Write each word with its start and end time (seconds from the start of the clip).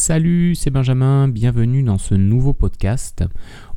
Salut, 0.00 0.54
c'est 0.54 0.70
Benjamin, 0.70 1.26
bienvenue 1.26 1.82
dans 1.82 1.98
ce 1.98 2.14
nouveau 2.14 2.54
podcast. 2.54 3.24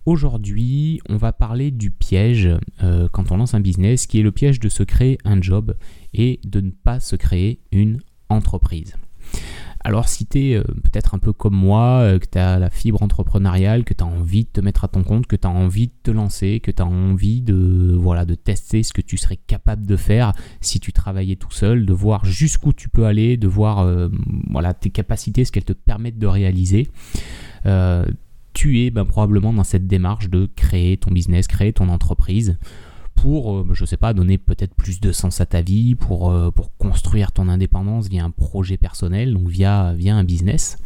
Aujourd'hui, 0.06 1.02
on 1.10 1.18
va 1.18 1.34
parler 1.34 1.72
du 1.72 1.90
piège 1.90 2.48
euh, 2.84 3.10
quand 3.12 3.32
on 3.32 3.38
lance 3.38 3.56
un 3.56 3.60
business, 3.60 4.06
qui 4.06 4.20
est 4.20 4.24
le 4.24 4.32
piège 4.32 4.60
de 4.60 4.70
se 4.70 4.84
créer 4.84 5.18
un 5.26 5.42
job 5.42 5.76
et 6.14 6.40
de 6.46 6.62
ne 6.62 6.70
pas 6.70 7.00
se 7.00 7.16
créer 7.16 7.60
une 7.72 8.02
entreprise. 8.30 8.96
Alors 9.84 10.08
si 10.08 10.26
tu 10.28 10.40
es 10.40 10.56
euh, 10.56 10.64
peut-être 10.64 11.16
un 11.16 11.20
peu 11.20 11.34
comme 11.34 11.56
moi, 11.56 12.02
euh, 12.02 12.20
que 12.20 12.28
tu 12.32 12.38
as 12.38 12.60
la 12.60 12.70
fibre 12.70 13.02
entrepreneuriale, 13.02 13.84
que 13.84 13.94
tu 13.94 14.04
as 14.04 14.08
envie 14.08 14.44
de 14.44 14.50
te 14.50 14.62
mettre 14.62 14.84
à 14.84 14.88
ton 14.88 15.04
compte, 15.04 15.26
que 15.28 15.36
tu 15.36 15.48
as 15.48 15.52
envie 15.52 15.88
de 15.88 15.94
te 16.04 16.12
lancer, 16.12 16.60
que 16.60 16.72
tu 16.72 16.82
as 16.82 16.86
envie 16.86 17.42
de, 17.42 17.96
voilà, 17.98 18.26
de 18.26 18.36
tester 18.36 18.84
ce 18.84 18.94
que 18.94 19.02
tu 19.02 19.18
serais 19.18 19.38
capable 19.38 19.86
de 19.86 19.96
faire 19.96 20.34
si 20.62 20.80
tu 20.80 20.94
travaillais 20.94 21.36
tout 21.36 21.52
seul, 21.52 21.86
de 21.86 21.94
voir 21.94 22.26
jusqu'où 22.26 22.74
tu 22.74 22.90
peux 22.90 23.06
aller, 23.06 23.38
de 23.38 23.48
voir 23.48 23.80
euh, 23.80 24.10
voilà, 24.50 24.74
tes 24.74 24.92
capacités, 24.92 25.46
ce 25.46 25.52
qu'elles 25.52 25.66
te 25.66 25.74
permettent 25.74 26.20
de 26.20 26.28
réaliser. 26.28 26.88
tu 28.54 28.82
es 28.82 28.92
ben, 28.92 29.06
probablement 29.06 29.54
dans 29.54 29.64
cette 29.64 29.88
démarche 29.88 30.30
de 30.30 30.48
créer 30.56 30.98
ton 30.98 31.12
business, 31.12 31.48
créer 31.48 31.74
ton 31.74 31.90
entreprise 31.90 32.58
pour, 33.22 33.56
euh, 33.56 33.68
je 33.74 33.86
sais 33.86 33.98
pas, 33.98 34.14
donner 34.14 34.40
peut-être 34.40 34.74
plus 34.74 35.00
de 35.00 35.12
sens 35.12 35.42
à 35.42 35.46
ta 35.46 35.62
vie, 35.62 35.94
pour, 35.94 36.32
euh, 36.32 36.50
pour 36.50 36.76
construire 36.78 37.32
ton 37.32 37.50
indépendance 37.50 38.08
via 38.08 38.26
un 38.26 38.32
projet 38.32 38.78
personnel, 38.78 39.34
donc 39.34 39.48
via, 39.48 39.94
via 39.94 40.16
un 40.16 40.24
business. 40.24 40.78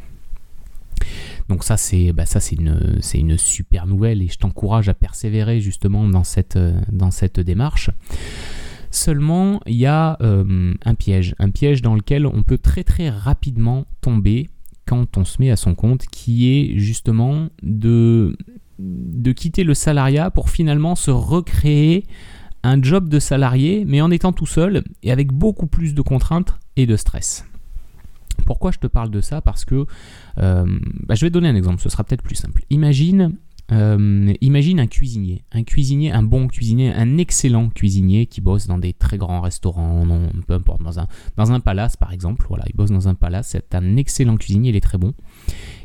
Donc 1.48 1.64
ça 1.64 1.78
c'est 1.78 2.12
bah 2.12 2.26
ça 2.26 2.40
c'est 2.40 2.56
une, 2.56 3.00
une 3.14 3.38
super 3.38 3.86
nouvelle 3.86 4.22
et 4.24 4.28
je 4.28 4.38
t'encourage 4.38 4.90
à 4.90 4.94
persévérer 4.94 5.62
justement 5.62 6.08
dans 6.08 6.24
cette, 6.24 6.58
dans 6.92 7.12
cette 7.12 7.40
démarche. 7.40 7.90
Seulement 8.92 9.62
il 9.66 9.76
y 9.76 9.86
a 9.86 10.18
euh, 10.22 10.74
un 10.84 10.96
piège, 10.96 11.36
un 11.40 11.52
piège 11.52 11.82
dans 11.82 11.96
lequel 11.96 12.26
on 12.26 12.44
peut 12.44 12.58
très 12.58 12.84
très 12.84 13.10
rapidement 13.10 13.86
tomber 14.02 14.50
quand 14.86 15.18
on 15.18 15.24
se 15.24 15.42
met 15.42 15.52
à 15.52 15.56
son 15.56 15.76
compte, 15.76 16.06
qui 16.08 16.50
est 16.50 16.78
justement 16.80 17.50
de 17.62 18.36
de 18.80 19.32
quitter 19.32 19.64
le 19.64 19.74
salariat 19.74 20.32
pour 20.32 20.50
finalement 20.50 20.96
se 20.96 21.12
recréer 21.12 22.06
un 22.64 22.82
job 22.82 23.10
de 23.10 23.20
salarié, 23.20 23.86
mais 23.86 24.02
en 24.02 24.12
étant 24.12 24.34
tout 24.34 24.48
seul 24.48 24.84
et 25.04 25.12
avec 25.12 25.32
beaucoup 25.32 25.68
plus 25.68 25.94
de 25.94 26.02
contraintes 26.02 26.58
et 26.76 26.86
de 26.86 26.96
stress. 26.96 27.46
Pourquoi 28.46 28.72
je 28.72 28.80
te 28.80 28.88
parle 28.88 29.12
de 29.12 29.22
ça? 29.22 29.42
Parce 29.42 29.66
que 29.66 29.86
euh, 30.40 30.80
bah, 31.06 31.16
je 31.16 31.26
vais 31.26 31.30
donner 31.30 31.48
un 31.48 31.56
exemple, 31.56 31.82
ce 31.82 31.90
sera 31.90 32.04
peut-être 32.04 32.24
plus 32.24 32.36
simple. 32.36 32.64
Imagine 32.70 33.38
euh, 33.72 34.32
imagine 34.42 34.80
un 34.80 34.86
cuisinier, 34.86 35.44
un 35.52 35.64
cuisinier, 35.64 36.12
un 36.12 36.22
bon 36.22 36.48
cuisinier, 36.48 36.94
un 36.94 37.18
excellent 37.18 37.70
cuisinier 37.70 38.28
qui 38.28 38.40
bosse 38.40 38.68
dans 38.68 38.78
des 38.78 38.94
très 38.94 39.18
grands 39.18 39.42
restaurants, 39.42 40.06
peu 40.46 40.54
importe, 40.54 40.84
dans 40.84 41.00
un, 41.00 41.08
dans 41.36 41.52
un 41.52 41.60
palace 41.60 41.98
par 41.98 42.14
exemple. 42.14 42.46
Voilà, 42.48 42.66
il 42.68 42.76
bosse 42.76 42.92
dans 42.92 43.08
un 43.08 43.16
palace, 43.16 43.48
c'est 43.50 43.74
un 43.74 43.98
excellent 43.98 44.38
cuisinier, 44.38 44.70
il 44.70 44.76
est 44.76 44.82
très 44.82 45.00
bon. 45.00 45.14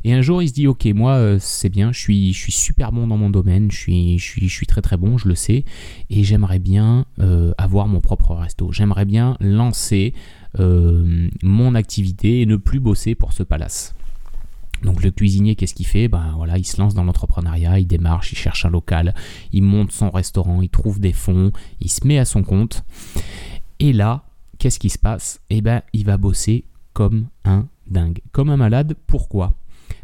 Et 0.05 0.13
un 0.13 0.23
jour, 0.23 0.43
il 0.43 0.49
se 0.49 0.55
dit, 0.55 0.67
ok, 0.67 0.87
moi, 0.87 1.13
euh, 1.13 1.39
c'est 1.41 1.69
bien, 1.69 1.93
je 1.93 1.99
suis, 1.99 2.35
super 2.35 2.93
bon 2.93 3.07
dans 3.07 3.17
mon 3.17 3.31
domaine, 3.31 3.71
je 3.71 3.77
suis, 4.19 4.67
très 4.67 4.81
très 4.81 4.97
bon, 4.97 5.19
je 5.19 5.29
le 5.29 5.35
sais, 5.35 5.65
et 6.09 6.25
j'aimerais 6.25 6.59
bien 6.59 7.07
euh, 7.19 7.53
avoir 7.59 7.87
mon 7.87 8.01
propre 8.01 8.35
resto. 8.35 8.73
J'aimerais 8.73 9.05
bien 9.05 9.37
lancer 9.41 10.15
mon 10.59 11.77
activité 11.77 12.41
et 12.41 12.47
ne 12.47 12.57
plus 12.57 12.81
bosser 12.81 13.15
pour 13.15 13.33
ce 13.33 13.45
palace. 13.45 13.95
Donc 14.83 15.03
le 15.03 15.11
cuisinier, 15.11 15.57
qu'est-ce 15.57 15.75
qu'il 15.75 15.87
fait? 15.87 16.09
Ben 16.09 16.33
voilà, 16.37 16.57
il 16.57 16.65
se 16.65 16.81
lance 16.81 16.95
dans 16.95 17.05
l'entrepreneuriat, 17.05 17.79
il 17.79 17.87
démarche, 17.87 18.33
il 18.33 18.37
cherche 18.37 18.65
un 18.65 18.71
local, 18.71 19.15
il 19.53 19.63
monte 19.63 19.93
son 19.93 20.11
restaurant, 20.11 20.63
il 20.63 20.71
trouve 20.71 21.01
des 21.01 21.13
fonds, 21.13 21.53
il 21.81 21.91
se 21.91 22.07
met 22.07 22.19
à 22.19 22.25
son 22.25 22.43
compte. 22.43 22.83
Et 23.79 23.93
là, 23.93 24.25
qu'est-ce 24.59 24.79
qui 24.79 24.91
se 24.91 24.99
passe? 24.99 25.41
Eh 25.51 25.61
ben, 25.61 25.83
il 25.93 26.05
va 26.05 26.17
bosser 26.17 26.65
comme 26.95 27.27
un 27.45 27.69
dingue, 27.87 28.21
comme 28.33 28.51
un 28.51 28.57
malade. 28.57 28.95
Pourquoi? 29.07 29.55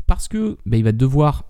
Parce 0.07 0.29
que 0.29 0.59
ben, 0.67 0.79
il 0.79 0.85
va 0.85 0.93
devoir, 0.93 1.45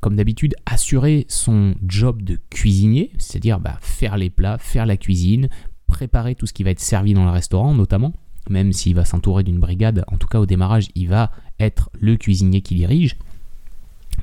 comme 0.00 0.16
d'habitude, 0.16 0.54
assurer 0.66 1.26
son 1.28 1.74
job 1.86 2.22
de 2.22 2.38
cuisinier, 2.50 3.12
c'est-à-dire 3.18 3.60
ben, 3.60 3.76
faire 3.80 4.16
les 4.16 4.30
plats, 4.30 4.58
faire 4.58 4.86
la 4.86 4.96
cuisine, 4.96 5.48
préparer 5.86 6.34
tout 6.34 6.46
ce 6.46 6.52
qui 6.52 6.62
va 6.62 6.70
être 6.70 6.80
servi 6.80 7.14
dans 7.14 7.24
le 7.24 7.30
restaurant, 7.30 7.74
notamment 7.74 8.12
même 8.48 8.72
s'il 8.72 8.94
va 8.94 9.04
s'entourer 9.04 9.42
d'une 9.42 9.58
brigade, 9.58 10.04
en 10.08 10.16
tout 10.16 10.26
cas 10.26 10.40
au 10.40 10.46
démarrage, 10.46 10.88
il 10.94 11.08
va 11.08 11.30
être 11.58 11.90
le 11.98 12.16
cuisinier 12.16 12.62
qui 12.62 12.74
dirige. 12.74 13.16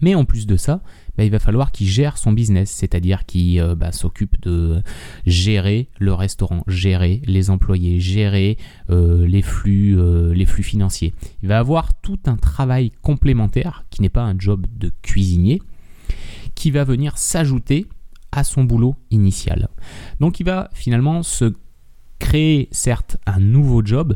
Mais 0.01 0.15
en 0.15 0.25
plus 0.25 0.47
de 0.47 0.57
ça, 0.57 0.81
bah, 1.17 1.23
il 1.23 1.31
va 1.31 1.39
falloir 1.39 1.71
qu'il 1.71 1.87
gère 1.87 2.17
son 2.17 2.31
business, 2.31 2.69
c'est-à-dire 2.69 3.25
qu'il 3.25 3.59
euh, 3.59 3.75
bah, 3.75 3.91
s'occupe 3.91 4.39
de 4.41 4.81
gérer 5.25 5.89
le 5.99 6.13
restaurant, 6.13 6.63
gérer 6.67 7.21
les 7.25 7.49
employés, 7.49 7.99
gérer 7.99 8.57
euh, 8.89 9.25
les, 9.25 9.41
flux, 9.41 9.97
euh, 9.97 10.33
les 10.33 10.45
flux 10.45 10.63
financiers. 10.63 11.13
Il 11.41 11.49
va 11.49 11.59
avoir 11.59 11.93
tout 11.95 12.19
un 12.25 12.37
travail 12.37 12.91
complémentaire 13.01 13.85
qui 13.89 14.01
n'est 14.01 14.09
pas 14.09 14.23
un 14.23 14.37
job 14.37 14.67
de 14.77 14.91
cuisinier, 15.01 15.61
qui 16.55 16.71
va 16.71 16.83
venir 16.83 17.17
s'ajouter 17.17 17.87
à 18.31 18.43
son 18.43 18.63
boulot 18.63 18.95
initial. 19.09 19.69
Donc 20.19 20.39
il 20.39 20.45
va 20.45 20.69
finalement 20.73 21.23
se 21.23 21.53
créer 22.19 22.67
certes 22.71 23.17
un 23.25 23.39
nouveau 23.39 23.83
job, 23.83 24.15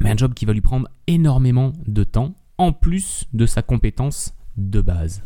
mais 0.00 0.10
un 0.10 0.16
job 0.16 0.34
qui 0.34 0.44
va 0.44 0.52
lui 0.52 0.60
prendre 0.60 0.88
énormément 1.06 1.72
de 1.86 2.04
temps, 2.04 2.34
en 2.58 2.72
plus 2.72 3.26
de 3.32 3.46
sa 3.46 3.62
compétence 3.62 4.34
de 4.58 4.80
base. 4.80 5.22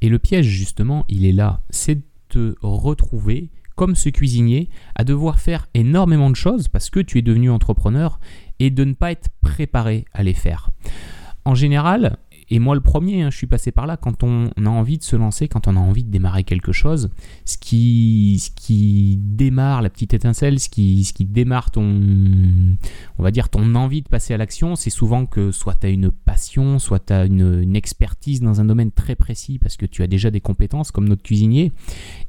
Et 0.00 0.08
le 0.08 0.18
piège 0.18 0.46
justement, 0.46 1.04
il 1.08 1.26
est 1.26 1.32
là, 1.32 1.60
c'est 1.70 1.96
de 1.96 2.02
te 2.28 2.54
retrouver 2.62 3.48
comme 3.74 3.96
ce 3.96 4.08
cuisinier 4.08 4.68
à 4.94 5.04
devoir 5.04 5.40
faire 5.40 5.66
énormément 5.74 6.30
de 6.30 6.36
choses 6.36 6.68
parce 6.68 6.90
que 6.90 7.00
tu 7.00 7.18
es 7.18 7.22
devenu 7.22 7.50
entrepreneur 7.50 8.20
et 8.60 8.70
de 8.70 8.84
ne 8.84 8.94
pas 8.94 9.10
être 9.10 9.28
préparé 9.40 10.04
à 10.12 10.22
les 10.22 10.34
faire. 10.34 10.70
En 11.44 11.54
général, 11.54 12.16
et 12.50 12.58
moi 12.58 12.74
le 12.74 12.80
premier, 12.80 13.22
hein, 13.22 13.30
je 13.30 13.36
suis 13.36 13.46
passé 13.46 13.72
par 13.72 13.86
là, 13.86 13.96
quand 13.96 14.22
on 14.22 14.50
a 14.56 14.68
envie 14.68 14.98
de 14.98 15.02
se 15.02 15.16
lancer, 15.16 15.48
quand 15.48 15.68
on 15.68 15.76
a 15.76 15.80
envie 15.80 16.04
de 16.04 16.10
démarrer 16.10 16.44
quelque 16.44 16.72
chose, 16.72 17.10
ce 17.44 17.56
qui, 17.56 18.38
ce 18.40 18.50
qui 18.50 19.18
démarre 19.20 19.82
la 19.82 19.90
petite 19.90 20.14
étincelle, 20.14 20.60
ce 20.60 20.68
qui, 20.68 21.04
ce 21.04 21.12
qui 21.12 21.24
démarre 21.24 21.70
ton, 21.70 21.82
on 23.18 23.22
va 23.22 23.30
dire, 23.30 23.48
ton 23.48 23.74
envie 23.74 24.02
de 24.02 24.08
passer 24.08 24.34
à 24.34 24.36
l'action, 24.36 24.76
c'est 24.76 24.90
souvent 24.90 25.26
que 25.26 25.52
soit 25.52 25.74
tu 25.74 25.86
as 25.86 25.90
une 25.90 26.10
passion, 26.10 26.78
soit 26.78 27.06
tu 27.06 27.12
as 27.12 27.24
une, 27.24 27.74
expertise 27.74 28.40
dans 28.40 28.60
un 28.60 28.64
domaine 28.64 28.92
très 28.92 29.16
précis 29.16 29.58
parce 29.58 29.76
que 29.76 29.86
tu 29.86 30.02
as 30.02 30.06
déjà 30.06 30.30
des 30.30 30.40
compétences 30.40 30.92
comme 30.92 31.08
notre 31.08 31.22
cuisinier, 31.22 31.72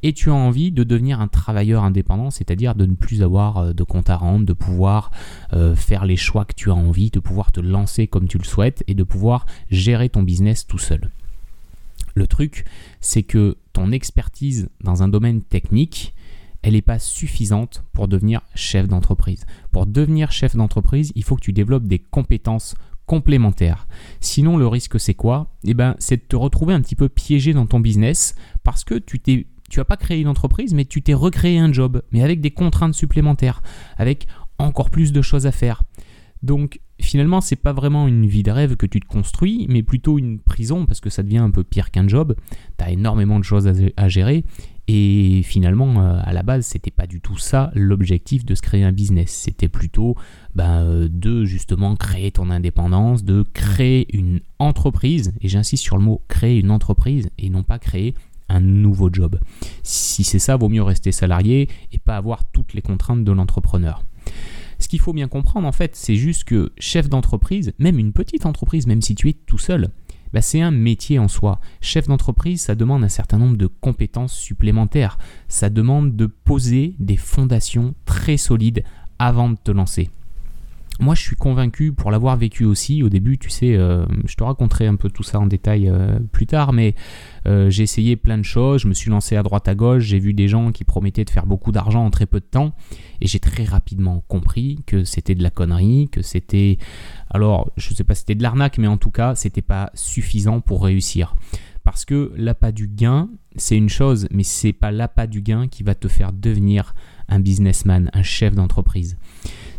et 0.02 0.14
tu 0.14 0.30
as 0.30 0.34
envie 0.34 0.72
de 0.72 0.84
devenir 0.84 1.22
un 1.22 1.28
travailleur 1.28 1.84
indépendant, 1.84 2.32
c'est-à-dire 2.32 2.74
de 2.76 2.86
ne 2.86 2.96
plus 2.96 3.22
avoir 3.22 3.58
euh, 3.58 3.74
de 3.74 3.84
compte 3.84 4.10
à 4.10 4.16
rendre, 4.16 4.46
de 4.46 4.54
pouvoir 4.54 5.12
euh, 5.54 5.76
faire 5.76 6.06
les 6.06 6.16
choix 6.16 6.46
que 6.46 6.54
tu 6.56 6.70
as 6.72 6.76
envie, 6.76 7.12
de 7.12 7.20
pouvoir 7.20 7.52
te 7.52 7.60
lancer 7.60 8.08
comme 8.08 8.28
tu 8.28 8.38
le 8.38 8.44
souhaites 8.44 8.84
et 8.88 8.94
de 8.94 9.04
pouvoir 9.04 9.46
gérer 9.70 10.05
ton 10.10 10.24
business 10.24 10.66
tout 10.68 10.78
seul. 10.78 11.10
Le 12.16 12.28
truc, 12.28 12.66
c'est 13.02 13.24
que 13.24 13.58
ton 13.74 13.92
expertise 13.92 14.70
dans 14.82 15.04
un 15.04 15.08
domaine 15.08 15.42
technique, 15.42 16.14
elle 16.62 16.74
n'est 16.74 16.82
pas 16.82 17.00
suffisante 17.00 17.84
pour 17.94 18.08
devenir 18.08 18.42
chef 18.56 18.88
d'entreprise. 18.88 19.46
Pour 19.72 19.86
devenir 19.86 20.32
chef 20.32 20.56
d'entreprise, 20.56 21.12
il 21.16 21.24
faut 21.24 21.36
que 21.36 21.42
tu 21.42 21.54
développes 21.54 21.88
des 21.88 22.00
compétences 22.00 22.76
complémentaires. 23.06 23.88
Sinon, 24.20 24.58
le 24.58 24.68
risque, 24.68 25.00
c'est 25.00 25.14
quoi? 25.14 25.52
Eh 25.64 25.74
ben, 25.74 25.96
c'est 26.00 26.18
de 26.18 26.22
te 26.28 26.36
retrouver 26.36 26.74
un 26.74 26.82
petit 26.82 26.96
peu 26.96 27.10
piégé 27.10 27.54
dans 27.54 27.66
ton 27.66 27.80
business 27.80 28.34
parce 28.64 28.84
que 28.84 28.96
tu 28.96 29.20
t'es 29.20 29.46
tu 29.70 29.80
n'as 29.80 29.86
pas 29.86 29.98
créé 29.98 30.22
une 30.22 30.28
entreprise, 30.28 30.74
mais 30.76 30.86
tu 30.86 31.02
t'es 31.02 31.16
recréé 31.16 31.58
un 31.58 31.74
job, 31.74 32.04
mais 32.12 32.22
avec 32.22 32.40
des 32.40 32.52
contraintes 32.52 32.94
supplémentaires, 32.94 33.64
avec 33.98 34.28
encore 34.60 34.92
plus 34.92 35.12
de 35.12 35.22
choses 35.24 35.48
à 35.48 35.52
faire. 35.52 35.84
Donc 36.44 36.80
finalement, 37.00 37.42
c'est 37.42 37.56
pas 37.56 37.74
vraiment 37.74 38.08
une 38.08 38.26
vie 38.26 38.44
de 38.44 38.52
rêve 38.52 38.76
que 38.76 38.86
tu 38.86 39.00
te 39.00 39.08
construis, 39.08 39.66
mais 39.70 39.84
plutôt 39.84 40.18
une 40.18 40.40
prison 40.40 40.86
parce 40.86 41.00
que 41.00 41.10
ça 41.10 41.24
devient 41.24 41.38
un 41.38 41.52
peu 41.52 41.64
pire 41.64 41.92
qu'un 41.92 42.08
job. 42.08 42.36
Tu 42.78 42.84
as 42.84 42.92
énormément 42.92 43.40
de 43.40 43.44
choses 43.44 43.72
à 43.98 44.10
gérer 44.10 44.44
et 44.88 45.42
finalement, 45.44 46.00
euh, 46.00 46.20
à 46.24 46.32
la 46.32 46.44
base, 46.44 46.66
c'était 46.66 46.92
pas 46.92 47.08
du 47.08 47.20
tout 47.20 47.38
ça 47.38 47.72
l'objectif 47.74 48.46
de 48.46 48.54
se 48.54 48.62
créer 48.62 48.84
un 48.84 48.92
business. 48.92 49.32
C'était 49.32 49.68
plutôt 49.68 50.16
ben, 50.54 50.84
euh, 50.84 51.08
de 51.10 51.44
justement 51.44 51.96
créer 51.96 52.32
ton 52.32 52.52
indépendance, 52.52 53.24
de 53.24 53.44
créer 53.54 54.16
une 54.16 54.42
entreprise. 54.60 55.34
Et 55.42 55.48
j'insiste 55.48 55.84
sur 55.84 55.98
le 55.98 56.04
mot 56.04 56.22
créer 56.28 56.60
une 56.60 56.70
entreprise 56.70 57.30
et 57.40 57.50
non 57.50 57.64
pas 57.64 57.80
créer 57.80 58.14
un 58.48 58.60
nouveau 58.60 59.10
job. 59.12 59.40
Si 59.82 60.24
c'est 60.24 60.38
ça, 60.38 60.56
vaut 60.56 60.70
mieux 60.70 60.84
rester 60.84 61.12
salarié 61.12 61.68
et 61.92 61.98
pas 61.98 62.16
avoir 62.16 62.46
toutes 62.52 62.76
les 62.76 62.84
contraintes 62.84 63.24
de 63.24 63.32
l'entrepreneur. 63.32 64.04
Ce 64.80 64.88
qu'il 64.88 65.00
faut 65.00 65.14
bien 65.14 65.28
comprendre, 65.28 65.68
en 65.68 65.72
fait, 65.72 65.96
c'est 65.96 66.16
juste 66.16 66.44
que 66.44 66.72
chef 66.78 67.10
d'entreprise, 67.10 67.74
même 67.80 68.00
une 68.00 68.14
petite 68.14 68.46
entreprise, 68.46 68.88
même 68.88 69.02
si 69.02 69.16
tu 69.16 69.30
es 69.30 69.34
tout 69.34 69.58
seul, 69.58 69.90
bah, 70.34 70.42
c'est 70.42 70.62
un 70.62 70.72
métier 70.72 71.18
en 71.18 71.28
soi. 71.28 71.60
Chef 71.80 72.08
d'entreprise, 72.08 72.62
ça 72.62 72.76
demande 72.76 73.04
un 73.04 73.10
certain 73.10 73.38
nombre 73.38 73.58
de 73.58 73.68
compétences 73.68 74.34
supplémentaires. 74.34 75.18
Ça 75.48 75.70
demande 75.70 76.16
de 76.16 76.26
poser 76.26 76.96
des 77.00 77.18
fondations 77.18 77.96
très 78.06 78.38
solides 78.38 78.84
avant 79.18 79.50
de 79.50 79.56
te 79.56 79.72
lancer. 79.72 80.10
Moi, 81.00 81.14
je 81.14 81.22
suis 81.22 81.36
convaincu, 81.36 81.92
pour 81.92 82.10
l'avoir 82.10 82.38
vécu 82.38 82.64
aussi, 82.64 83.04
au 83.04 83.10
début, 83.10 83.38
tu 83.38 83.50
sais, 83.50 83.76
euh, 83.76 84.06
je 84.26 84.36
te 84.36 84.44
raconterai 84.44 84.88
un 84.88 84.96
peu 84.96 85.10
tout 85.10 85.24
ça 85.24 85.40
en 85.40 85.46
détail 85.46 85.90
euh, 85.90 86.20
plus 86.32 86.48
tard, 86.48 86.72
mais 86.72 86.96
euh, 87.48 87.70
j'ai 87.70 87.84
essayé 87.84 88.16
plein 88.16 88.38
de 88.38 88.44
choses, 88.44 88.82
je 88.82 88.88
me 88.88 88.94
suis 88.94 89.10
lancé 89.10 89.36
à 89.36 89.44
droite 89.44 89.68
à 89.68 89.76
gauche, 89.76 90.04
j'ai 90.04 90.20
vu 90.20 90.34
des 90.34 90.48
gens 90.48 90.72
qui 90.72 90.84
promettaient 90.84 91.26
de 91.26 91.30
faire 91.30 91.46
beaucoup 91.46 91.72
d'argent 91.72 92.06
en 92.06 92.12
très 92.12 92.26
peu 92.26 92.40
de 92.40 92.46
temps, 92.46 92.74
et 93.20 93.28
j'ai 93.28 93.40
très 93.40 93.66
rapidement 93.66 94.24
compris 94.28 94.80
que 94.86 95.04
c'était 95.04 95.36
de 95.36 95.44
la 95.44 95.50
connerie, 95.50 96.08
que 96.12 96.22
c'était, 96.22 96.78
alors, 97.30 97.72
je 97.76 97.90
ne 97.90 97.96
sais 97.96 98.04
pas 98.04 98.16
si 98.16 98.22
c'était 98.22 98.36
de 98.36 98.44
l'arnaque, 98.44 98.78
mais 98.78 98.88
en 98.88 98.98
tout 98.98 99.12
cas, 99.12 99.36
c'était 99.36 99.62
pas 99.62 99.92
suffisant 99.96 100.62
pour 100.62 100.84
réussir. 100.84 101.36
Parce 101.96 102.04
que 102.04 102.34
l'appât 102.36 102.74
du 102.74 102.90
gain, 102.90 103.30
c'est 103.56 103.78
une 103.78 103.88
chose, 103.88 104.28
mais 104.30 104.44
c'est 104.44 104.74
pas 104.74 104.92
l'appât 104.92 105.28
du 105.28 105.42
gain 105.42 105.70
qui 105.70 105.82
va 105.82 105.96
te 105.96 106.10
faire 106.10 106.34
devenir 106.34 106.94
un 107.30 107.40
businessman, 107.40 108.12
un 108.12 108.22
chef 108.22 108.54
d'entreprise. 108.54 109.18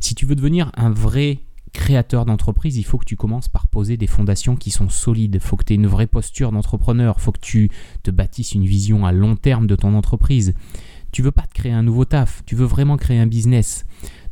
Si 0.00 0.14
tu 0.14 0.24
veux 0.24 0.34
devenir 0.34 0.72
un 0.78 0.88
vrai 0.88 1.40
créateur 1.74 2.24
d'entreprise, 2.24 2.78
il 2.78 2.84
faut 2.84 2.96
que 2.96 3.04
tu 3.04 3.16
commences 3.16 3.48
par 3.48 3.68
poser 3.68 3.98
des 3.98 4.06
fondations 4.06 4.56
qui 4.56 4.70
sont 4.70 4.88
solides. 4.88 5.34
Il 5.34 5.40
faut 5.42 5.58
que 5.58 5.64
tu 5.64 5.74
aies 5.74 5.76
une 5.76 5.86
vraie 5.86 6.06
posture 6.06 6.52
d'entrepreneur. 6.52 7.16
Il 7.18 7.22
faut 7.22 7.32
que 7.32 7.38
tu 7.38 7.68
te 8.02 8.10
bâtisses 8.10 8.54
une 8.54 8.64
vision 8.64 9.04
à 9.04 9.12
long 9.12 9.36
terme 9.36 9.66
de 9.66 9.76
ton 9.76 9.94
entreprise. 9.94 10.54
Tu 11.12 11.20
veux 11.20 11.32
pas 11.32 11.42
te 11.42 11.52
créer 11.52 11.72
un 11.72 11.82
nouveau 11.82 12.06
taf, 12.06 12.42
tu 12.46 12.54
veux 12.54 12.64
vraiment 12.64 12.96
créer 12.96 13.18
un 13.18 13.26
business. 13.26 13.84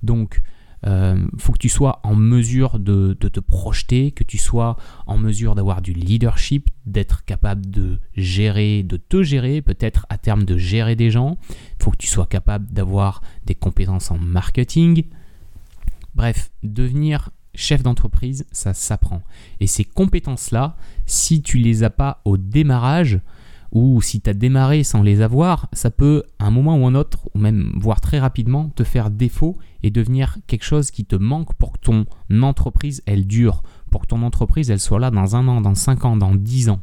Donc, 0.02 0.40
euh, 0.86 1.24
faut 1.38 1.52
que 1.52 1.58
tu 1.58 1.68
sois 1.68 2.00
en 2.02 2.14
mesure 2.14 2.78
de, 2.78 3.16
de, 3.18 3.28
te 3.28 3.40
projeter, 3.40 4.12
que 4.12 4.24
tu 4.24 4.38
sois 4.38 4.76
en 5.06 5.16
mesure 5.18 5.54
d'avoir 5.54 5.82
du 5.82 5.92
leadership, 5.92 6.70
d'être 6.86 7.24
capable 7.24 7.66
de 7.70 7.98
gérer, 8.16 8.82
de 8.82 8.96
te 8.96 9.22
gérer, 9.22 9.62
peut-être 9.62 10.06
à 10.08 10.18
terme 10.18 10.44
de 10.44 10.58
gérer 10.58 10.96
des 10.96 11.10
gens. 11.10 11.38
Faut 11.82 11.90
que 11.90 11.96
tu 11.96 12.06
sois 12.06 12.26
capable 12.26 12.72
d'avoir 12.72 13.22
des 13.46 13.54
compétences 13.54 14.10
en 14.10 14.18
marketing, 14.18 15.04
Bref, 16.14 16.50
devenir 16.62 17.30
chef 17.54 17.82
d'entreprise, 17.82 18.46
ça 18.52 18.74
s'apprend. 18.74 19.22
Et 19.60 19.66
ces 19.66 19.84
compétences-là, 19.84 20.76
si 21.06 21.42
tu 21.42 21.58
les 21.58 21.82
as 21.82 21.90
pas 21.90 22.20
au 22.24 22.36
démarrage, 22.36 23.20
ou 23.74 24.00
si 24.00 24.20
tu 24.20 24.30
as 24.30 24.34
démarré 24.34 24.84
sans 24.84 25.02
les 25.02 25.20
avoir, 25.20 25.68
ça 25.72 25.90
peut, 25.90 26.22
à 26.38 26.46
un 26.46 26.50
moment 26.50 26.76
ou 26.76 26.86
un 26.86 26.94
autre, 26.94 27.28
ou 27.34 27.38
même 27.38 27.72
voire 27.74 28.00
très 28.00 28.20
rapidement, 28.20 28.70
te 28.70 28.84
faire 28.84 29.10
défaut 29.10 29.58
et 29.82 29.90
devenir 29.90 30.38
quelque 30.46 30.64
chose 30.64 30.92
qui 30.92 31.04
te 31.04 31.16
manque 31.16 31.52
pour 31.54 31.72
que 31.72 31.78
ton 31.80 32.06
entreprise, 32.42 33.02
elle 33.04 33.26
dure, 33.26 33.64
pour 33.90 34.02
que 34.02 34.06
ton 34.06 34.22
entreprise, 34.22 34.70
elle 34.70 34.80
soit 34.80 35.00
là 35.00 35.10
dans 35.10 35.34
un 35.34 35.48
an, 35.48 35.60
dans 35.60 35.74
cinq 35.74 36.04
ans, 36.04 36.16
dans 36.16 36.36
dix 36.36 36.68
ans. 36.68 36.80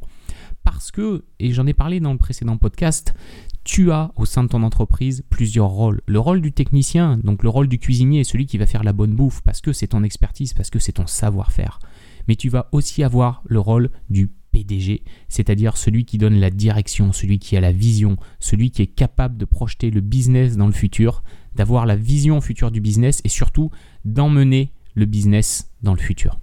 Parce 0.63 0.91
que, 0.91 1.23
et 1.39 1.53
j'en 1.53 1.65
ai 1.65 1.73
parlé 1.73 1.99
dans 1.99 2.11
le 2.11 2.17
précédent 2.19 2.57
podcast, 2.57 3.15
tu 3.63 3.91
as 3.91 4.11
au 4.15 4.25
sein 4.25 4.43
de 4.43 4.49
ton 4.49 4.63
entreprise 4.63 5.23
plusieurs 5.29 5.69
rôles. 5.69 6.01
Le 6.05 6.19
rôle 6.19 6.41
du 6.41 6.51
technicien, 6.51 7.17
donc 7.23 7.41
le 7.41 7.49
rôle 7.49 7.67
du 7.67 7.79
cuisinier, 7.79 8.23
celui 8.23 8.45
qui 8.45 8.57
va 8.57 8.65
faire 8.65 8.83
la 8.83 8.93
bonne 8.93 9.15
bouffe 9.15 9.41
parce 9.41 9.61
que 9.61 9.71
c'est 9.71 9.88
ton 9.88 10.03
expertise, 10.03 10.53
parce 10.53 10.69
que 10.69 10.79
c'est 10.79 10.93
ton 10.93 11.07
savoir-faire. 11.07 11.79
Mais 12.27 12.35
tu 12.35 12.49
vas 12.49 12.67
aussi 12.71 13.03
avoir 13.03 13.43
le 13.45 13.59
rôle 13.59 13.89
du 14.09 14.29
PDG, 14.51 15.03
c'est-à-dire 15.30 15.77
celui 15.77 16.06
qui 16.06 16.18
donne 16.18 16.39
la 16.39 16.50
direction, 16.50 17.12
celui 17.12 17.39
qui 17.39 17.57
a 17.57 17.62
la 17.62 17.71
vision, 17.71 18.18
celui 18.39 18.71
qui 18.71 18.81
est 18.81 18.88
capable 18.88 19.38
de 19.38 19.45
projeter 19.45 19.89
le 19.89 20.01
business 20.01 20.57
dans 20.57 20.68
le 20.68 20.74
futur, 20.74 21.24
d'avoir 21.56 21.86
la 21.86 21.95
vision 21.95 22.42
future 22.42 22.71
du 22.71 22.81
business 22.81 23.21
et 23.24 23.30
surtout 23.30 23.71
d'emmener 24.06 24.71
le 24.95 25.06
business 25.06 25.71
dans 25.83 25.94
le 25.94 26.00
futur. 26.00 26.39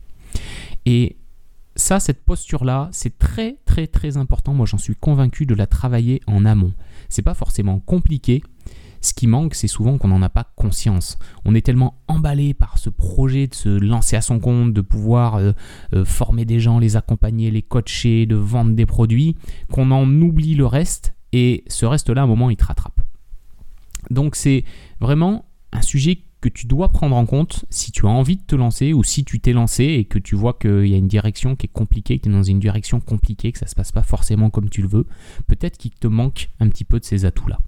Et 0.86 1.16
ça, 1.76 2.00
cette 2.00 2.24
posture-là, 2.24 2.88
c'est 2.92 3.18
très 3.18 3.56
très 3.64 3.86
très 3.86 4.16
important. 4.16 4.52
Moi, 4.52 4.66
j'en 4.66 4.78
suis 4.78 4.96
convaincu 4.96 5.46
de 5.46 5.54
la 5.54 5.66
travailler 5.66 6.20
en 6.26 6.44
amont. 6.44 6.72
C'est 7.08 7.22
pas 7.22 7.34
forcément 7.34 7.78
compliqué. 7.78 8.42
Ce 9.00 9.14
qui 9.14 9.26
manque, 9.26 9.54
c'est 9.54 9.68
souvent 9.68 9.98
qu'on 9.98 10.08
n'en 10.08 10.22
a 10.22 10.28
pas 10.28 10.50
conscience. 10.56 11.18
On 11.44 11.54
est 11.54 11.64
tellement 11.64 11.98
emballé 12.08 12.54
par 12.54 12.78
ce 12.78 12.90
projet 12.90 13.46
de 13.46 13.54
se 13.54 13.68
lancer 13.68 14.16
à 14.16 14.20
son 14.20 14.38
compte, 14.40 14.72
de 14.72 14.80
pouvoir 14.80 15.36
euh, 15.36 15.52
euh, 15.94 16.04
former 16.04 16.44
des 16.44 16.60
gens, 16.60 16.78
les 16.78 16.96
accompagner, 16.96 17.50
les 17.50 17.62
coacher, 17.62 18.26
de 18.26 18.36
vendre 18.36 18.72
des 18.72 18.86
produits, 18.86 19.36
qu'on 19.70 19.90
en 19.90 20.08
oublie 20.20 20.54
le 20.54 20.66
reste 20.66 21.14
et 21.32 21.64
ce 21.68 21.86
reste-là, 21.86 22.22
à 22.22 22.24
un 22.24 22.28
moment, 22.28 22.50
il 22.50 22.56
te 22.56 22.64
rattrape. 22.64 23.00
Donc 24.10 24.36
c'est 24.36 24.64
vraiment 25.00 25.44
un 25.72 25.82
sujet 25.82 26.20
que 26.40 26.48
tu 26.48 26.66
dois 26.66 26.88
prendre 26.88 27.16
en 27.16 27.26
compte 27.26 27.64
si 27.70 27.90
tu 27.90 28.06
as 28.06 28.10
envie 28.10 28.36
de 28.36 28.42
te 28.42 28.54
lancer 28.54 28.92
ou 28.92 29.02
si 29.02 29.24
tu 29.24 29.40
t'es 29.40 29.52
lancé 29.52 29.84
et 29.84 30.04
que 30.04 30.18
tu 30.18 30.36
vois 30.36 30.54
qu'il 30.54 30.86
y 30.86 30.94
a 30.94 30.96
une 30.96 31.08
direction 31.08 31.56
qui 31.56 31.66
est 31.66 31.72
compliquée, 31.72 32.18
que 32.18 32.24
tu 32.24 32.28
es 32.28 32.32
dans 32.32 32.42
une 32.42 32.60
direction 32.60 33.00
compliquée, 33.00 33.52
que 33.52 33.58
ça 33.58 33.66
ne 33.66 33.70
se 33.70 33.74
passe 33.74 33.92
pas 33.92 34.02
forcément 34.02 34.50
comme 34.50 34.70
tu 34.70 34.82
le 34.82 34.88
veux, 34.88 35.06
peut-être 35.46 35.78
qu'il 35.78 35.90
te 35.90 36.06
manque 36.06 36.50
un 36.60 36.68
petit 36.68 36.84
peu 36.84 37.00
de 37.00 37.04
ces 37.04 37.24
atouts-là. 37.24 37.58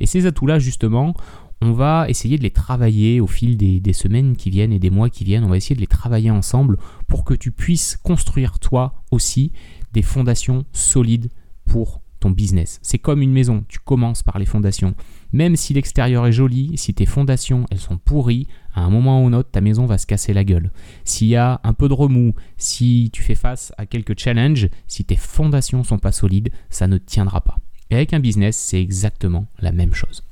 Et 0.00 0.06
ces 0.06 0.26
atouts-là, 0.26 0.58
justement, 0.58 1.14
on 1.60 1.72
va 1.72 2.08
essayer 2.08 2.38
de 2.38 2.42
les 2.42 2.50
travailler 2.50 3.20
au 3.20 3.26
fil 3.26 3.56
des, 3.56 3.80
des, 3.80 3.92
semaines 3.92 4.36
qui 4.36 4.50
viennent 4.50 4.72
et 4.72 4.78
des 4.78 4.90
mois 4.90 5.10
qui 5.10 5.24
viennent. 5.24 5.44
On 5.44 5.48
va 5.48 5.56
essayer 5.56 5.74
de 5.74 5.80
les 5.80 5.88
travailler 5.88 6.30
ensemble 6.30 6.78
pour 7.06 7.24
que 7.24 7.34
tu 7.34 7.50
puisses 7.50 7.96
construire 7.96 8.58
toi 8.58 9.02
aussi 9.10 9.52
des 9.92 10.02
fondations 10.02 10.64
solides 10.72 11.30
pour 11.64 12.00
ton 12.20 12.30
business. 12.30 12.78
C'est 12.82 12.98
comme 12.98 13.22
une 13.22 13.32
maison, 13.32 13.64
tu 13.68 13.78
commences 13.78 14.22
par 14.22 14.38
les 14.38 14.46
fondations. 14.46 14.94
Même 15.32 15.56
si 15.56 15.74
l'extérieur 15.74 16.26
est 16.26 16.32
joli, 16.32 16.76
si 16.76 16.94
tes 16.94 17.06
fondations 17.06 17.66
elles 17.70 17.78
sont 17.78 17.98
pourries, 17.98 18.46
à 18.74 18.82
un 18.82 18.90
moment 18.90 19.22
ou 19.22 19.26
un 19.28 19.32
autre, 19.32 19.50
ta 19.50 19.60
maison 19.60 19.86
va 19.86 19.98
se 19.98 20.06
casser 20.06 20.32
la 20.32 20.44
gueule. 20.44 20.70
S'il 21.04 21.28
y 21.28 21.36
a 21.36 21.60
un 21.64 21.72
peu 21.72 21.88
de 21.88 21.94
remous, 21.94 22.34
si 22.56 23.10
tu 23.12 23.22
fais 23.22 23.34
face 23.34 23.72
à 23.78 23.86
quelques 23.86 24.18
challenges, 24.18 24.68
si 24.86 25.04
tes 25.04 25.16
fondations 25.16 25.84
sont 25.84 25.98
pas 25.98 26.12
solides, 26.12 26.50
ça 26.70 26.86
ne 26.86 26.98
tiendra 26.98 27.40
pas. 27.40 27.58
Et 27.90 27.96
avec 27.96 28.12
un 28.12 28.20
business, 28.20 28.56
c'est 28.56 28.80
exactement 28.80 29.46
la 29.60 29.72
même 29.72 29.94
chose. 29.94 30.22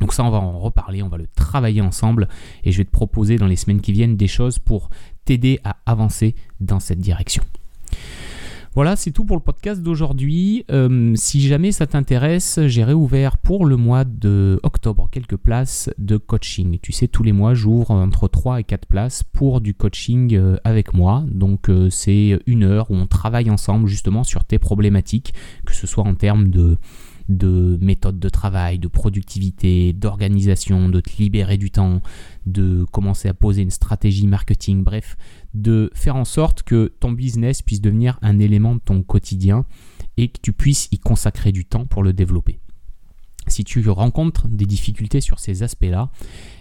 Donc 0.00 0.12
ça, 0.12 0.24
on 0.24 0.30
va 0.30 0.38
en 0.38 0.58
reparler, 0.58 1.02
on 1.02 1.08
va 1.08 1.16
le 1.16 1.26
travailler 1.26 1.80
ensemble 1.80 2.28
et 2.64 2.72
je 2.72 2.78
vais 2.78 2.84
te 2.84 2.90
proposer 2.90 3.36
dans 3.36 3.46
les 3.46 3.56
semaines 3.56 3.80
qui 3.80 3.92
viennent 3.92 4.16
des 4.16 4.28
choses 4.28 4.58
pour 4.58 4.90
t'aider 5.24 5.60
à 5.64 5.76
avancer 5.86 6.34
dans 6.60 6.80
cette 6.80 7.00
direction. 7.00 7.42
Voilà, 8.74 8.96
c'est 8.96 9.10
tout 9.10 9.24
pour 9.24 9.36
le 9.36 9.42
podcast 9.42 9.82
d'aujourd'hui. 9.82 10.64
Euh, 10.70 11.12
si 11.16 11.40
jamais 11.40 11.72
ça 11.72 11.86
t'intéresse, 11.86 12.60
j'ai 12.66 12.84
réouvert 12.84 13.38
pour 13.38 13.66
le 13.66 13.76
mois 13.76 14.04
de 14.04 14.60
octobre 14.62 15.08
quelques 15.10 15.36
places 15.36 15.90
de 15.98 16.16
coaching. 16.16 16.78
Tu 16.82 16.92
sais, 16.92 17.08
tous 17.08 17.22
les 17.22 17.32
mois, 17.32 17.54
j'ouvre 17.54 17.90
entre 17.90 18.28
3 18.28 18.60
et 18.60 18.64
4 18.64 18.86
places 18.86 19.22
pour 19.22 19.60
du 19.60 19.74
coaching 19.74 20.34
euh, 20.36 20.56
avec 20.64 20.94
moi. 20.94 21.24
Donc, 21.28 21.70
euh, 21.70 21.90
c'est 21.90 22.38
une 22.46 22.62
heure 22.62 22.90
où 22.90 22.94
on 22.94 23.06
travaille 23.06 23.50
ensemble 23.50 23.88
justement 23.88 24.22
sur 24.22 24.44
tes 24.44 24.58
problématiques, 24.58 25.34
que 25.64 25.74
ce 25.74 25.86
soit 25.86 26.04
en 26.04 26.14
termes 26.14 26.50
de 26.50 26.78
de 27.28 27.78
méthode 27.80 28.18
de 28.18 28.28
travail, 28.28 28.78
de 28.78 28.88
productivité, 28.88 29.92
d'organisation, 29.92 30.88
de 30.88 31.00
te 31.00 31.10
libérer 31.18 31.58
du 31.58 31.70
temps, 31.70 32.00
de 32.46 32.84
commencer 32.90 33.28
à 33.28 33.34
poser 33.34 33.62
une 33.62 33.70
stratégie 33.70 34.26
marketing, 34.26 34.82
bref, 34.82 35.16
de 35.54 35.90
faire 35.94 36.16
en 36.16 36.24
sorte 36.24 36.62
que 36.62 36.92
ton 37.00 37.12
business 37.12 37.62
puisse 37.62 37.80
devenir 37.80 38.18
un 38.22 38.38
élément 38.38 38.74
de 38.74 38.80
ton 38.80 39.02
quotidien 39.02 39.64
et 40.16 40.28
que 40.28 40.40
tu 40.40 40.52
puisses 40.52 40.88
y 40.90 40.98
consacrer 40.98 41.52
du 41.52 41.64
temps 41.64 41.86
pour 41.86 42.02
le 42.02 42.12
développer 42.12 42.60
si 43.48 43.64
tu 43.64 43.88
rencontres 43.88 44.48
des 44.48 44.66
difficultés 44.66 45.20
sur 45.20 45.38
ces 45.38 45.62
aspects-là, 45.62 46.10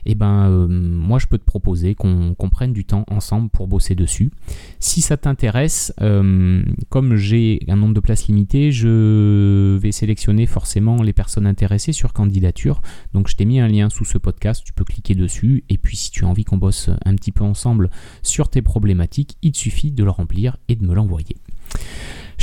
eh 0.06 0.16
ben, 0.16 0.50
euh, 0.50 0.68
moi 0.68 1.20
je 1.20 1.28
peux 1.28 1.38
te 1.38 1.44
proposer 1.44 1.96
qu'on 1.96 2.36
prenne 2.50 2.74
du 2.74 2.86
temps 2.86 3.06
ensemble 3.10 3.50
pour 3.50 3.68
bosser 3.68 3.94
dessus. 3.96 4.32
Si 4.80 5.02
ça 5.02 5.18
t'intéresse, 5.18 5.94
euh, 6.02 6.64
comme 6.90 7.16
j'ai 7.16 7.60
un 7.68 7.76
nombre 7.76 7.94
de 7.94 8.00
places 8.00 8.28
limité, 8.28 8.72
je 8.72 9.78
vais 9.78 9.92
sélectionner 9.92 10.46
forcément 10.46 11.04
les 11.04 11.14
personnes 11.14 11.46
intéressées 11.46 11.92
sur 11.92 12.14
candidature. 12.14 12.82
Donc 13.14 13.28
je 13.28 13.36
t'ai 13.36 13.46
mis 13.46 13.60
un 13.60 13.68
lien 13.68 13.90
sous 13.90 14.06
ce 14.06 14.18
podcast, 14.18 14.64
tu 14.66 14.74
peux 14.74 14.86
cliquer 14.86 15.16
dessus. 15.16 15.64
Et 15.70 15.78
puis 15.78 15.98
si 15.98 16.12
tu 16.12 16.24
as 16.24 16.28
envie 16.28 16.46
qu'on 16.46 16.58
bosse 16.58 16.90
un 17.04 17.16
petit 17.16 17.32
peu 17.32 17.44
ensemble 17.44 17.90
sur 18.24 18.50
tes 18.50 18.62
problématiques, 18.62 19.38
il 19.42 19.52
te 19.52 19.58
suffit 19.58 19.92
de 19.92 20.04
le 20.04 20.10
remplir 20.10 20.58
et 20.70 20.76
de 20.76 20.86
me 20.86 20.94
l'envoyer. 20.94 21.36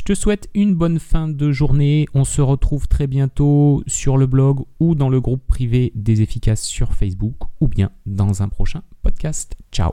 Je 0.07 0.13
te 0.13 0.19
souhaite 0.19 0.51
une 0.53 0.75
bonne 0.75 0.99
fin 0.99 1.29
de 1.29 1.51
journée. 1.51 2.05
On 2.13 2.25
se 2.25 2.43
retrouve 2.43 2.89
très 2.89 3.07
bientôt 3.07 3.83
sur 3.87 4.19
le 4.19 4.27
blog 4.27 4.67
ou 4.79 4.95
dans 4.95 5.09
le 5.09 5.19
groupe 5.19 5.47
privé 5.47 5.93
des 5.95 6.21
efficaces 6.21 6.63
sur 6.63 6.93
Facebook 6.93 7.37
ou 7.63 7.69
bien 7.69 7.91
dans 8.05 8.43
un 8.43 8.51
prochain 8.51 8.83
podcast. 9.03 9.57
Ciao 9.73 9.93